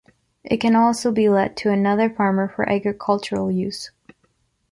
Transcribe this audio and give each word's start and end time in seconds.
It 0.43 0.57
can 0.57 0.75
also 0.75 1.11
be 1.11 1.29
let 1.29 1.55
to 1.57 1.69
another 1.71 2.09
farmer 2.09 2.47
for 2.47 2.67
agricultural 2.67 3.51
use. 3.51 3.91